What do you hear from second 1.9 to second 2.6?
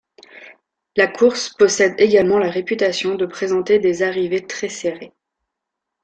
également la